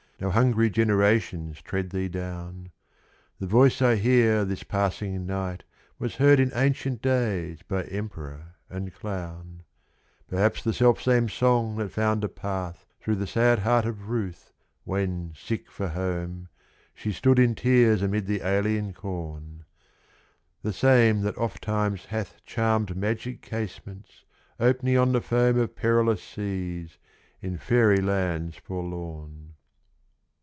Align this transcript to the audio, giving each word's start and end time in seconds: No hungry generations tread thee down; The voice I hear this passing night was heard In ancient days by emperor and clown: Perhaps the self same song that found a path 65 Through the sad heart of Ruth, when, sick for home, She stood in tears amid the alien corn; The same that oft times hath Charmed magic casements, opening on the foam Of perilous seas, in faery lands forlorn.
No 0.23 0.29
hungry 0.29 0.69
generations 0.69 1.63
tread 1.63 1.89
thee 1.89 2.07
down; 2.07 2.69
The 3.39 3.47
voice 3.47 3.81
I 3.81 3.95
hear 3.95 4.45
this 4.45 4.61
passing 4.61 5.25
night 5.25 5.63
was 5.97 6.17
heard 6.17 6.39
In 6.39 6.51
ancient 6.53 7.01
days 7.01 7.63
by 7.67 7.85
emperor 7.85 8.53
and 8.69 8.93
clown: 8.93 9.63
Perhaps 10.27 10.61
the 10.63 10.73
self 10.75 11.01
same 11.01 11.27
song 11.27 11.77
that 11.77 11.89
found 11.91 12.23
a 12.23 12.29
path 12.29 12.85
65 12.99 13.03
Through 13.03 13.15
the 13.15 13.25
sad 13.25 13.59
heart 13.61 13.85
of 13.85 14.09
Ruth, 14.09 14.53
when, 14.83 15.33
sick 15.35 15.71
for 15.71 15.87
home, 15.87 16.49
She 16.93 17.11
stood 17.11 17.39
in 17.39 17.55
tears 17.55 18.03
amid 18.03 18.27
the 18.27 18.45
alien 18.47 18.93
corn; 18.93 19.65
The 20.61 20.71
same 20.71 21.21
that 21.21 21.35
oft 21.35 21.63
times 21.63 22.05
hath 22.05 22.45
Charmed 22.45 22.95
magic 22.95 23.41
casements, 23.41 24.23
opening 24.59 24.99
on 24.99 25.13
the 25.13 25.21
foam 25.21 25.57
Of 25.57 25.75
perilous 25.75 26.21
seas, 26.21 26.99
in 27.41 27.57
faery 27.57 28.01
lands 28.01 28.55
forlorn. 28.57 29.47